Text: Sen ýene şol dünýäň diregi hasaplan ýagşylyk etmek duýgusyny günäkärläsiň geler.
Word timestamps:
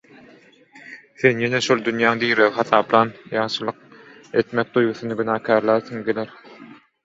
Sen 1.23 1.43
ýene 1.43 1.59
şol 1.65 1.83
dünýäň 1.89 2.23
diregi 2.23 2.57
hasaplan 2.57 3.13
ýagşylyk 3.37 3.87
etmek 4.43 4.75
duýgusyny 4.81 5.23
günäkärläsiň 5.23 6.05
geler. 6.13 6.37